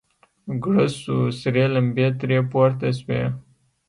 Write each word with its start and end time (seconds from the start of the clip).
ګړز 0.63 0.93
سو 1.03 1.15
سرې 1.39 1.65
لمبې 1.73 2.07
ترې 2.19 2.39
پورته 2.51 2.87
سوې. 2.99 3.21